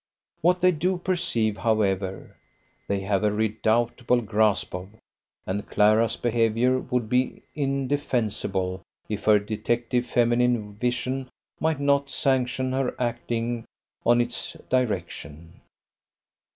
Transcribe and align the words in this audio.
What 0.41 0.61
they 0.61 0.71
do 0.71 0.97
perceive, 0.97 1.57
however, 1.57 2.35
they 2.87 3.01
have 3.01 3.23
a 3.23 3.31
redoubtable 3.31 4.21
grasp 4.21 4.73
of, 4.73 4.89
and 5.45 5.69
Clara's 5.69 6.17
behaviour 6.17 6.79
would 6.79 7.07
be 7.07 7.43
indefensible 7.53 8.81
if 9.07 9.25
her 9.25 9.37
detective 9.37 10.07
feminine 10.07 10.73
vision 10.73 11.29
might 11.59 11.79
not 11.79 12.09
sanction 12.09 12.71
her 12.71 12.95
acting 12.99 13.65
on 14.03 14.19
its 14.21 14.57
direction. 14.71 15.61